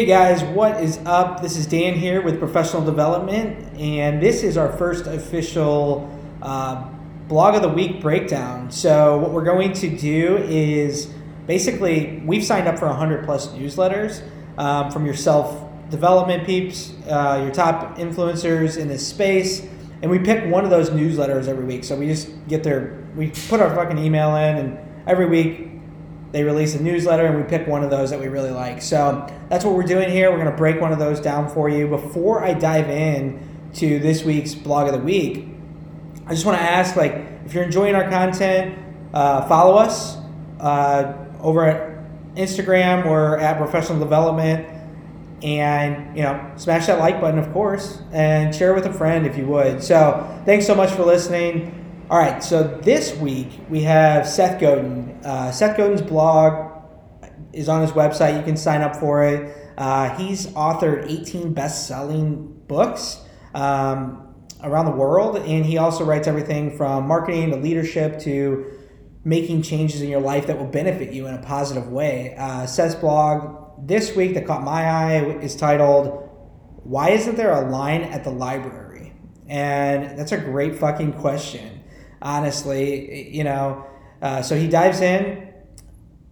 Hey 0.00 0.06
guys, 0.06 0.44
what 0.44 0.80
is 0.80 1.00
up? 1.06 1.42
This 1.42 1.56
is 1.56 1.66
Dan 1.66 1.94
here 1.94 2.22
with 2.22 2.38
Professional 2.38 2.84
Development, 2.84 3.76
and 3.80 4.22
this 4.22 4.44
is 4.44 4.56
our 4.56 4.70
first 4.74 5.08
official 5.08 6.08
uh, 6.40 6.88
blog 7.26 7.56
of 7.56 7.62
the 7.62 7.68
week 7.68 8.00
breakdown. 8.00 8.70
So, 8.70 9.18
what 9.18 9.32
we're 9.32 9.42
going 9.42 9.72
to 9.72 9.88
do 9.88 10.36
is 10.36 11.06
basically 11.48 12.22
we've 12.24 12.44
signed 12.44 12.68
up 12.68 12.78
for 12.78 12.86
100 12.86 13.24
plus 13.24 13.48
newsletters 13.48 14.22
um, 14.56 14.88
from 14.92 15.04
your 15.04 15.16
self 15.16 15.68
development 15.90 16.46
peeps, 16.46 16.94
uh, 17.08 17.40
your 17.42 17.52
top 17.52 17.98
influencers 17.98 18.78
in 18.78 18.86
this 18.86 19.04
space, 19.04 19.66
and 20.02 20.08
we 20.08 20.20
pick 20.20 20.48
one 20.48 20.62
of 20.62 20.70
those 20.70 20.90
newsletters 20.90 21.48
every 21.48 21.64
week. 21.64 21.82
So, 21.82 21.96
we 21.96 22.06
just 22.06 22.28
get 22.46 22.62
their, 22.62 23.04
we 23.16 23.32
put 23.48 23.60
our 23.60 23.74
fucking 23.74 23.98
email 23.98 24.36
in, 24.36 24.58
and 24.58 24.78
every 25.08 25.26
week 25.26 25.68
they 26.32 26.44
release 26.44 26.74
a 26.74 26.82
newsletter 26.82 27.26
and 27.26 27.36
we 27.36 27.42
pick 27.44 27.66
one 27.66 27.82
of 27.82 27.90
those 27.90 28.10
that 28.10 28.20
we 28.20 28.28
really 28.28 28.50
like. 28.50 28.82
So 28.82 29.26
that's 29.48 29.64
what 29.64 29.74
we're 29.74 29.82
doing 29.84 30.10
here. 30.10 30.30
We're 30.30 30.38
going 30.38 30.50
to 30.50 30.56
break 30.56 30.80
one 30.80 30.92
of 30.92 30.98
those 30.98 31.20
down 31.20 31.48
for 31.48 31.68
you. 31.68 31.88
Before 31.88 32.44
I 32.44 32.52
dive 32.52 32.90
in 32.90 33.40
to 33.74 33.98
this 33.98 34.24
week's 34.24 34.54
blog 34.54 34.88
of 34.88 34.92
the 34.92 35.04
week, 35.04 35.48
I 36.26 36.34
just 36.34 36.44
want 36.44 36.58
to 36.58 36.64
ask 36.64 36.96
like 36.96 37.14
if 37.46 37.54
you're 37.54 37.64
enjoying 37.64 37.94
our 37.94 38.08
content, 38.10 38.78
uh, 39.14 39.48
follow 39.48 39.76
us 39.76 40.18
uh, 40.60 41.14
over 41.40 41.64
at 41.64 42.04
Instagram 42.34 43.06
or 43.06 43.38
at 43.38 43.56
Professional 43.56 43.98
Development, 43.98 44.66
and 45.42 46.16
you 46.16 46.22
know 46.22 46.52
smash 46.56 46.86
that 46.86 46.98
like 46.98 47.20
button, 47.20 47.38
of 47.38 47.50
course, 47.52 48.02
and 48.12 48.54
share 48.54 48.74
with 48.74 48.84
a 48.84 48.92
friend 48.92 49.26
if 49.26 49.38
you 49.38 49.46
would. 49.46 49.82
So 49.82 50.42
thanks 50.44 50.66
so 50.66 50.74
much 50.74 50.90
for 50.90 51.04
listening. 51.04 51.74
All 52.10 52.18
right, 52.18 52.42
so 52.42 52.62
this 52.62 53.14
week 53.16 53.48
we 53.68 53.82
have 53.82 54.28
Seth 54.28 54.60
Godin. 54.60 55.07
Uh, 55.24 55.50
Seth 55.50 55.76
Godin's 55.76 56.02
blog 56.02 56.82
is 57.52 57.68
on 57.68 57.82
his 57.82 57.92
website. 57.92 58.36
You 58.36 58.42
can 58.42 58.56
sign 58.56 58.82
up 58.82 58.96
for 58.96 59.24
it. 59.24 59.72
Uh, 59.76 60.16
he's 60.16 60.46
authored 60.48 61.10
18 61.10 61.52
best 61.52 61.86
selling 61.86 62.52
books 62.66 63.20
um, 63.54 64.34
around 64.62 64.86
the 64.86 64.92
world, 64.92 65.36
and 65.36 65.64
he 65.64 65.78
also 65.78 66.04
writes 66.04 66.26
everything 66.26 66.76
from 66.76 67.06
marketing 67.06 67.50
to 67.50 67.56
leadership 67.56 68.18
to 68.20 68.66
making 69.24 69.62
changes 69.62 70.02
in 70.02 70.08
your 70.08 70.20
life 70.20 70.46
that 70.46 70.58
will 70.58 70.66
benefit 70.66 71.12
you 71.12 71.26
in 71.26 71.34
a 71.34 71.42
positive 71.42 71.88
way. 71.88 72.34
Uh, 72.38 72.66
Seth's 72.66 72.94
blog 72.94 73.86
this 73.86 74.16
week 74.16 74.34
that 74.34 74.46
caught 74.46 74.62
my 74.62 74.84
eye 74.84 75.24
is 75.40 75.54
titled, 75.54 76.28
Why 76.82 77.10
Isn't 77.10 77.36
There 77.36 77.52
a 77.52 77.68
Line 77.68 78.02
at 78.02 78.24
the 78.24 78.30
Library? 78.30 79.12
And 79.46 80.18
that's 80.18 80.32
a 80.32 80.38
great 80.38 80.76
fucking 80.76 81.14
question 81.14 81.78
honestly, 82.22 83.34
you 83.34 83.44
know. 83.44 83.84
Uh, 84.20 84.42
so 84.42 84.56
he 84.56 84.68
dives 84.68 85.00
in. 85.00 85.52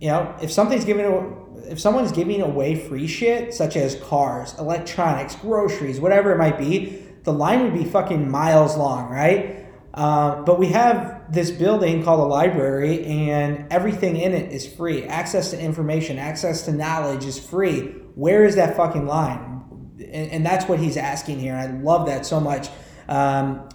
You 0.00 0.08
know, 0.08 0.36
if 0.40 0.52
something's 0.52 0.84
giving, 0.84 1.36
if 1.68 1.80
someone's 1.80 2.12
giving 2.12 2.40
away 2.40 2.76
free 2.76 3.06
shit, 3.06 3.54
such 3.54 3.76
as 3.76 3.96
cars, 3.96 4.54
electronics, 4.58 5.34
groceries, 5.36 6.00
whatever 6.00 6.32
it 6.32 6.38
might 6.38 6.58
be, 6.58 7.02
the 7.24 7.32
line 7.32 7.62
would 7.62 7.74
be 7.74 7.84
fucking 7.84 8.30
miles 8.30 8.76
long, 8.76 9.10
right? 9.10 9.66
Uh, 9.92 10.42
but 10.42 10.58
we 10.58 10.68
have 10.68 11.32
this 11.32 11.50
building 11.50 12.04
called 12.04 12.20
a 12.20 12.24
library, 12.24 13.04
and 13.04 13.66
everything 13.72 14.16
in 14.16 14.32
it 14.32 14.52
is 14.52 14.66
free. 14.66 15.04
Access 15.04 15.50
to 15.50 15.60
information, 15.60 16.18
access 16.18 16.62
to 16.62 16.72
knowledge 16.72 17.24
is 17.24 17.38
free. 17.38 17.80
Where 18.14 18.44
is 18.44 18.54
that 18.54 18.76
fucking 18.76 19.06
line? 19.06 19.62
And, 19.98 20.30
and 20.30 20.46
that's 20.46 20.68
what 20.68 20.78
he's 20.78 20.96
asking 20.96 21.40
here. 21.40 21.54
I 21.54 21.66
love 21.66 22.06
that 22.06 22.24
so 22.24 22.38
much. 22.38 22.68
Um, 23.08 23.68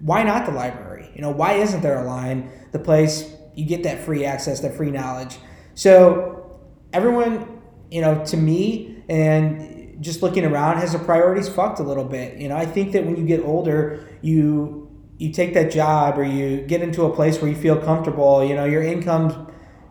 why 0.00 0.22
not 0.22 0.46
the 0.46 0.52
library? 0.52 1.10
You 1.14 1.22
know, 1.22 1.30
why 1.30 1.54
isn't 1.54 1.82
there 1.82 1.98
a 1.98 2.04
line? 2.04 2.50
The 2.72 2.78
place 2.78 3.35
you 3.56 3.66
get 3.66 3.82
that 3.82 4.04
free 4.04 4.24
access, 4.24 4.60
that 4.60 4.74
free 4.74 4.90
knowledge. 4.90 5.38
So 5.74 6.60
everyone, 6.92 7.60
you 7.90 8.00
know, 8.02 8.24
to 8.26 8.36
me 8.36 9.02
and 9.08 10.00
just 10.00 10.22
looking 10.22 10.44
around 10.44 10.78
has 10.78 10.92
their 10.92 11.02
priorities 11.02 11.48
fucked 11.48 11.80
a 11.80 11.82
little 11.82 12.04
bit. 12.04 12.38
You 12.38 12.48
know, 12.48 12.56
I 12.56 12.66
think 12.66 12.92
that 12.92 13.04
when 13.04 13.16
you 13.16 13.24
get 13.24 13.42
older, 13.42 14.06
you 14.22 14.82
you 15.18 15.32
take 15.32 15.54
that 15.54 15.72
job 15.72 16.18
or 16.18 16.24
you 16.24 16.60
get 16.60 16.82
into 16.82 17.04
a 17.04 17.14
place 17.14 17.40
where 17.40 17.50
you 17.50 17.56
feel 17.56 17.78
comfortable, 17.78 18.44
you 18.44 18.54
know, 18.54 18.66
your 18.66 18.82
income's 18.82 19.34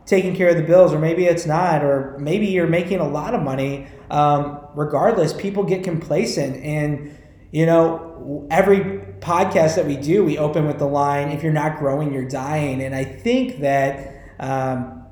taking 0.06 0.35
care 0.35 0.50
of 0.50 0.56
the 0.56 0.62
bills, 0.62 0.94
or 0.94 1.00
maybe 1.00 1.25
it's 1.25 1.47
not, 1.47 1.84
or 1.84 2.16
maybe 2.19 2.45
you're 2.45 2.68
making 2.68 3.00
a 3.00 3.07
lot 3.07 3.34
of 3.34 3.41
money. 3.41 3.88
Um, 4.12 4.59
regardless, 4.75 5.34
people 5.34 5.63
get 5.63 5.84
complacent 5.84 6.63
and 6.63 7.18
you 7.55 7.66
know, 7.66 8.45
every 8.51 8.81
podcast 9.21 9.75
that 9.75 9.85
we 9.85 9.95
do, 9.95 10.25
we 10.25 10.38
open 10.38 10.67
with 10.67 10.77
the 10.77 10.85
line, 10.85 11.29
if 11.29 11.41
you're 11.41 11.53
not 11.53 11.79
growing, 11.79 12.13
you're 12.13 12.27
dying. 12.27 12.83
And 12.83 12.93
I 12.93 13.05
think 13.05 13.61
that 13.61 14.13
um, 14.41 15.05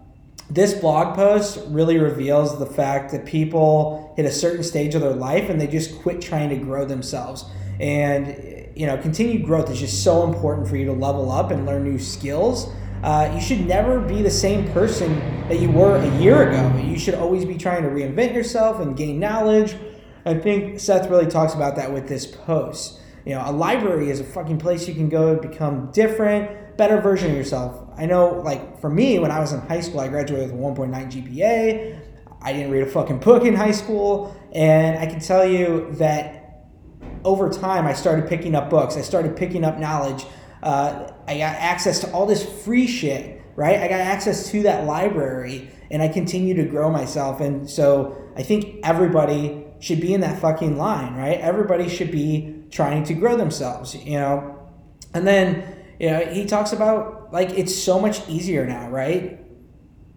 this 0.49 0.73
blog 0.73 1.15
post 1.15 1.57
really 1.67 1.97
reveals 1.97 2.59
the 2.59 2.65
fact 2.65 3.13
that 3.13 3.25
people 3.25 4.13
hit 4.17 4.25
a 4.25 4.31
certain 4.31 4.61
stage 4.61 4.93
of 4.93 4.99
their 4.99 5.13
life 5.15 5.49
and 5.49 5.61
they 5.61 5.67
just 5.67 6.01
quit 6.01 6.19
trying 6.19 6.49
to 6.49 6.57
grow 6.57 6.83
themselves. 6.83 7.45
And, 7.79 8.67
you 8.75 8.87
know, 8.87 8.97
continued 8.97 9.45
growth 9.45 9.71
is 9.71 9.79
just 9.79 10.03
so 10.03 10.25
important 10.25 10.67
for 10.67 10.75
you 10.75 10.83
to 10.87 10.93
level 10.93 11.31
up 11.31 11.49
and 11.49 11.65
learn 11.65 11.85
new 11.85 11.97
skills. 11.97 12.67
Uh, 13.03 13.31
you 13.33 13.39
should 13.39 13.65
never 13.65 14.01
be 14.01 14.21
the 14.21 14.29
same 14.29 14.69
person 14.73 15.17
that 15.47 15.61
you 15.61 15.71
were 15.71 15.95
a 15.95 16.17
year 16.19 16.49
ago. 16.49 16.77
You 16.83 16.99
should 16.99 17.15
always 17.15 17.45
be 17.45 17.55
trying 17.57 17.83
to 17.83 17.89
reinvent 17.89 18.33
yourself 18.33 18.81
and 18.81 18.97
gain 18.97 19.17
knowledge 19.17 19.77
I 20.25 20.35
think 20.35 20.79
Seth 20.79 21.09
really 21.09 21.27
talks 21.27 21.53
about 21.53 21.75
that 21.75 21.91
with 21.91 22.07
this 22.07 22.25
post. 22.25 22.99
You 23.25 23.35
know, 23.35 23.43
a 23.45 23.51
library 23.51 24.09
is 24.09 24.19
a 24.19 24.23
fucking 24.23 24.57
place 24.57 24.87
you 24.87 24.93
can 24.93 25.09
go 25.09 25.35
to 25.35 25.47
become 25.47 25.91
different, 25.91 26.77
better 26.77 26.99
version 27.01 27.31
of 27.31 27.37
yourself. 27.37 27.89
I 27.97 28.05
know, 28.05 28.41
like, 28.43 28.79
for 28.79 28.89
me, 28.89 29.19
when 29.19 29.31
I 29.31 29.39
was 29.39 29.53
in 29.53 29.61
high 29.61 29.81
school, 29.81 29.99
I 29.99 30.07
graduated 30.07 30.51
with 30.51 30.59
a 30.59 30.63
1.9 30.63 31.11
GPA. 31.11 31.99
I 32.41 32.53
didn't 32.53 32.71
read 32.71 32.83
a 32.83 32.89
fucking 32.89 33.19
book 33.19 33.43
in 33.43 33.55
high 33.55 33.71
school. 33.71 34.35
And 34.53 34.97
I 34.97 35.05
can 35.05 35.19
tell 35.19 35.45
you 35.45 35.91
that 35.93 36.67
over 37.23 37.49
time, 37.49 37.85
I 37.85 37.93
started 37.93 38.27
picking 38.27 38.55
up 38.55 38.69
books, 38.69 38.97
I 38.97 39.01
started 39.01 39.35
picking 39.35 39.63
up 39.63 39.77
knowledge. 39.77 40.25
Uh, 40.61 41.11
I 41.27 41.37
got 41.37 41.55
access 41.55 41.99
to 41.99 42.11
all 42.11 42.25
this 42.25 42.43
free 42.63 42.87
shit, 42.87 43.41
right? 43.55 43.79
I 43.79 43.87
got 43.87 43.99
access 43.99 44.49
to 44.51 44.63
that 44.63 44.85
library 44.85 45.69
and 45.91 46.01
I 46.01 46.07
continue 46.07 46.53
to 46.55 46.63
grow 46.63 46.89
myself. 46.89 47.41
And 47.41 47.69
so 47.69 48.22
I 48.35 48.43
think 48.43 48.79
everybody 48.83 49.65
should 49.79 49.99
be 49.99 50.13
in 50.13 50.21
that 50.21 50.39
fucking 50.39 50.77
line, 50.77 51.15
right? 51.15 51.39
Everybody 51.39 51.89
should 51.89 52.11
be 52.11 52.63
trying 52.71 53.03
to 53.05 53.13
grow 53.13 53.35
themselves, 53.35 53.95
you 53.95 54.17
know? 54.17 54.59
And 55.13 55.27
then, 55.27 55.63
you 55.99 56.09
know, 56.09 56.19
he 56.25 56.45
talks 56.45 56.71
about 56.73 57.33
like 57.33 57.49
it's 57.51 57.75
so 57.75 57.99
much 57.99 58.27
easier 58.29 58.65
now, 58.65 58.89
right? 58.89 59.39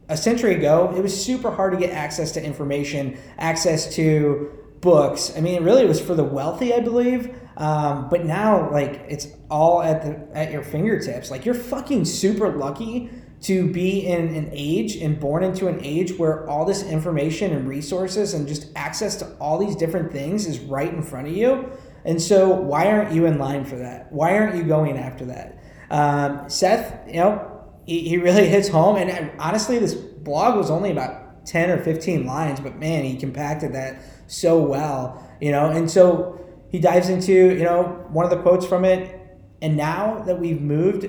A 0.08 0.16
century 0.16 0.54
ago, 0.54 0.94
it 0.96 1.02
was 1.02 1.24
super 1.24 1.50
hard 1.50 1.72
to 1.72 1.78
get 1.78 1.90
access 1.90 2.32
to 2.32 2.44
information, 2.44 3.18
access 3.38 3.94
to 3.96 4.52
books. 4.80 5.32
I 5.36 5.40
mean, 5.40 5.54
it 5.54 5.62
really, 5.62 5.84
was 5.84 6.00
for 6.00 6.14
the 6.14 6.22
wealthy, 6.22 6.72
I 6.72 6.80
believe. 6.80 7.34
Um, 7.56 8.08
but 8.08 8.24
now, 8.24 8.70
like, 8.70 9.04
it's 9.08 9.28
all 9.50 9.82
at 9.82 10.02
the 10.02 10.36
at 10.36 10.52
your 10.52 10.62
fingertips. 10.62 11.30
Like, 11.30 11.44
you're 11.44 11.54
fucking 11.54 12.04
super 12.04 12.50
lucky 12.50 13.10
to 13.42 13.70
be 13.70 14.06
in 14.06 14.34
an 14.34 14.48
age 14.52 14.96
and 14.96 15.20
born 15.20 15.42
into 15.42 15.68
an 15.68 15.78
age 15.82 16.16
where 16.18 16.48
all 16.48 16.64
this 16.64 16.82
information 16.82 17.52
and 17.52 17.68
resources 17.68 18.34
and 18.34 18.48
just 18.48 18.68
access 18.74 19.16
to 19.16 19.26
all 19.38 19.58
these 19.58 19.76
different 19.76 20.10
things 20.10 20.46
is 20.46 20.58
right 20.60 20.92
in 20.92 21.02
front 21.02 21.28
of 21.28 21.36
you. 21.36 21.70
And 22.04 22.20
so, 22.20 22.48
why 22.48 22.90
aren't 22.90 23.12
you 23.12 23.26
in 23.26 23.38
line 23.38 23.64
for 23.64 23.76
that? 23.76 24.12
Why 24.12 24.38
aren't 24.38 24.56
you 24.56 24.62
going 24.62 24.96
after 24.96 25.26
that? 25.26 25.62
Um, 25.90 26.48
Seth, 26.48 27.06
you 27.06 27.20
know, 27.20 27.64
he, 27.84 28.08
he 28.08 28.16
really 28.16 28.48
hits 28.48 28.68
home. 28.68 28.96
And 28.96 29.30
honestly, 29.38 29.78
this 29.78 29.94
blog 29.94 30.56
was 30.56 30.70
only 30.70 30.90
about 30.90 31.46
10 31.46 31.70
or 31.70 31.82
15 31.82 32.26
lines, 32.26 32.60
but 32.60 32.76
man, 32.76 33.04
he 33.04 33.16
compacted 33.16 33.72
that 33.74 34.02
so 34.26 34.60
well, 34.60 35.28
you 35.40 35.50
know. 35.50 35.70
And 35.70 35.90
so, 35.90 36.40
he 36.70 36.78
dives 36.78 37.08
into, 37.08 37.32
you 37.32 37.64
know, 37.64 38.06
one 38.10 38.24
of 38.24 38.30
the 38.30 38.42
quotes 38.42 38.66
from 38.66 38.84
it. 38.84 39.18
And 39.62 39.76
now 39.76 40.22
that 40.26 40.38
we've 40.38 40.60
moved 40.60 41.08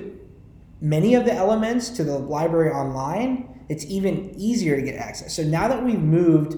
many 0.80 1.14
of 1.14 1.24
the 1.24 1.32
elements 1.32 1.90
to 1.90 2.04
the 2.04 2.18
library 2.18 2.70
online, 2.70 3.64
it's 3.68 3.84
even 3.86 4.32
easier 4.36 4.76
to 4.76 4.82
get 4.82 4.96
access. 4.96 5.34
So 5.34 5.42
now 5.42 5.68
that 5.68 5.84
we've 5.84 6.00
moved 6.00 6.56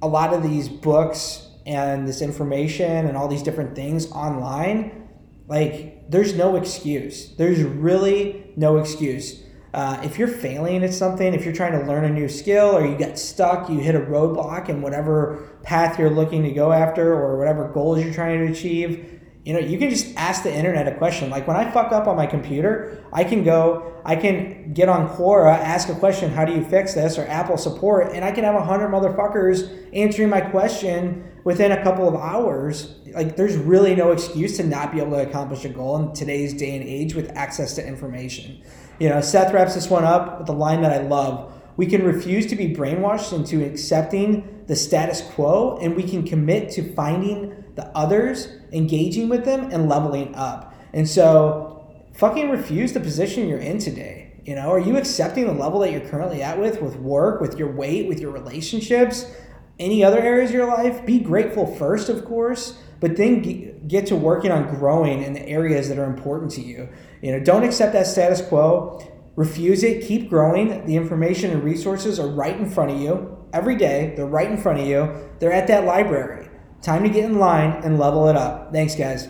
a 0.00 0.08
lot 0.08 0.32
of 0.32 0.42
these 0.42 0.68
books 0.68 1.48
and 1.66 2.08
this 2.08 2.22
information 2.22 3.06
and 3.06 3.16
all 3.16 3.28
these 3.28 3.42
different 3.42 3.74
things 3.74 4.10
online, 4.12 5.08
like 5.48 6.10
there's 6.10 6.34
no 6.34 6.56
excuse. 6.56 7.34
There's 7.36 7.62
really 7.62 8.52
no 8.56 8.78
excuse. 8.78 9.42
Uh, 9.74 10.00
if 10.02 10.18
you're 10.18 10.28
failing 10.28 10.82
at 10.82 10.94
something, 10.94 11.34
if 11.34 11.44
you're 11.44 11.54
trying 11.54 11.78
to 11.78 11.86
learn 11.86 12.04
a 12.04 12.08
new 12.08 12.28
skill 12.28 12.74
or 12.74 12.86
you 12.86 12.96
get 12.96 13.18
stuck, 13.18 13.68
you 13.68 13.78
hit 13.78 13.94
a 13.94 14.00
roadblock 14.00 14.70
in 14.70 14.80
whatever 14.80 15.58
path 15.62 15.98
you're 15.98 16.10
looking 16.10 16.42
to 16.42 16.50
go 16.50 16.72
after 16.72 17.12
or 17.12 17.36
whatever 17.36 17.68
goals 17.68 18.02
you're 18.02 18.14
trying 18.14 18.46
to 18.46 18.50
achieve, 18.50 19.17
you 19.48 19.54
know, 19.54 19.60
you 19.60 19.78
can 19.78 19.88
just 19.88 20.14
ask 20.14 20.42
the 20.42 20.54
internet 20.54 20.86
a 20.86 20.94
question. 20.96 21.30
Like 21.30 21.48
when 21.48 21.56
I 21.56 21.70
fuck 21.70 21.90
up 21.90 22.06
on 22.06 22.18
my 22.18 22.26
computer, 22.26 23.02
I 23.14 23.24
can 23.24 23.44
go, 23.44 23.94
I 24.04 24.14
can 24.14 24.74
get 24.74 24.90
on 24.90 25.08
Quora, 25.08 25.56
ask 25.56 25.88
a 25.88 25.94
question, 25.94 26.30
how 26.30 26.44
do 26.44 26.52
you 26.52 26.62
fix 26.62 26.92
this, 26.92 27.16
or 27.16 27.26
Apple 27.28 27.56
support, 27.56 28.12
and 28.12 28.26
I 28.26 28.30
can 28.30 28.44
have 28.44 28.54
a 28.54 28.62
hundred 28.62 28.90
motherfuckers 28.90 29.88
answering 29.94 30.28
my 30.28 30.42
question 30.42 31.32
within 31.44 31.72
a 31.72 31.82
couple 31.82 32.06
of 32.06 32.14
hours. 32.14 32.96
Like 33.14 33.36
there's 33.36 33.56
really 33.56 33.96
no 33.96 34.12
excuse 34.12 34.58
to 34.58 34.64
not 34.64 34.92
be 34.92 35.00
able 35.00 35.12
to 35.12 35.26
accomplish 35.26 35.64
a 35.64 35.70
goal 35.70 35.96
in 35.96 36.12
today's 36.12 36.52
day 36.52 36.76
and 36.76 36.86
age 36.86 37.14
with 37.14 37.34
access 37.34 37.74
to 37.76 37.86
information. 37.86 38.60
You 38.98 39.08
know, 39.08 39.22
Seth 39.22 39.54
wraps 39.54 39.74
this 39.74 39.88
one 39.88 40.04
up 40.04 40.40
with 40.40 40.46
the 40.46 40.52
line 40.52 40.82
that 40.82 40.92
I 40.92 40.98
love. 40.98 41.57
We 41.78 41.86
can 41.86 42.02
refuse 42.02 42.46
to 42.46 42.56
be 42.56 42.74
brainwashed 42.74 43.32
into 43.32 43.64
accepting 43.64 44.64
the 44.66 44.74
status 44.74 45.20
quo, 45.20 45.78
and 45.80 45.94
we 45.94 46.02
can 46.02 46.24
commit 46.24 46.72
to 46.72 46.92
finding 46.92 47.64
the 47.76 47.86
others, 47.96 48.48
engaging 48.72 49.28
with 49.28 49.44
them, 49.44 49.70
and 49.70 49.88
leveling 49.88 50.34
up. 50.34 50.74
And 50.92 51.08
so, 51.08 51.86
fucking 52.14 52.50
refuse 52.50 52.94
the 52.94 53.00
position 53.00 53.48
you're 53.48 53.60
in 53.60 53.78
today. 53.78 54.32
You 54.44 54.56
know, 54.56 54.72
are 54.72 54.80
you 54.80 54.96
accepting 54.96 55.46
the 55.46 55.52
level 55.52 55.78
that 55.80 55.92
you're 55.92 56.00
currently 56.00 56.42
at 56.42 56.58
with, 56.58 56.82
with 56.82 56.96
work, 56.96 57.40
with 57.40 57.56
your 57.56 57.70
weight, 57.70 58.08
with 58.08 58.18
your 58.18 58.32
relationships, 58.32 59.30
any 59.78 60.02
other 60.02 60.18
areas 60.18 60.50
of 60.50 60.56
your 60.56 60.66
life? 60.66 61.06
Be 61.06 61.20
grateful 61.20 61.76
first, 61.76 62.08
of 62.08 62.24
course, 62.24 62.76
but 62.98 63.16
then 63.16 63.86
get 63.86 64.06
to 64.06 64.16
working 64.16 64.50
on 64.50 64.74
growing 64.74 65.22
in 65.22 65.32
the 65.32 65.48
areas 65.48 65.88
that 65.90 65.98
are 66.00 66.06
important 66.06 66.50
to 66.52 66.60
you. 66.60 66.88
You 67.22 67.30
know, 67.30 67.38
don't 67.38 67.62
accept 67.62 67.92
that 67.92 68.08
status 68.08 68.42
quo. 68.42 69.00
Refuse 69.38 69.84
it. 69.84 70.04
Keep 70.04 70.30
growing. 70.30 70.84
The 70.84 70.96
information 70.96 71.52
and 71.52 71.62
resources 71.62 72.18
are 72.18 72.26
right 72.26 72.58
in 72.58 72.68
front 72.68 72.90
of 72.90 73.00
you 73.00 73.38
every 73.52 73.76
day. 73.76 74.12
They're 74.16 74.26
right 74.26 74.50
in 74.50 74.56
front 74.56 74.80
of 74.80 74.86
you. 74.88 75.14
They're 75.38 75.52
at 75.52 75.68
that 75.68 75.84
library. 75.84 76.48
Time 76.82 77.04
to 77.04 77.08
get 77.08 77.24
in 77.24 77.38
line 77.38 77.80
and 77.84 78.00
level 78.00 78.28
it 78.28 78.34
up. 78.34 78.72
Thanks, 78.72 78.96
guys. 78.96 79.28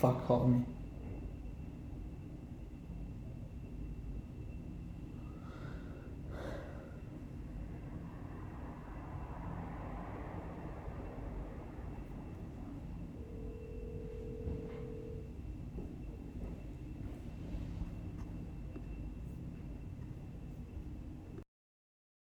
fuck 0.00 0.26
called 0.26 0.50
me. 0.50 0.64